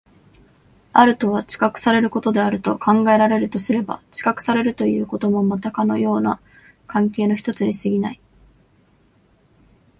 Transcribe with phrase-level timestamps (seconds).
[0.93, 6.41] あるとは知覚されることであると考えられるとすれば、知覚されるということもまたかような
[6.87, 8.21] 関係の一つに過ぎない。